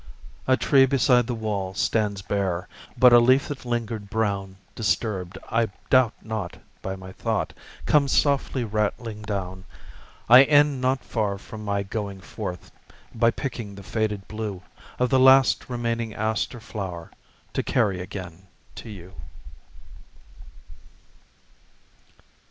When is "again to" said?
18.01-18.89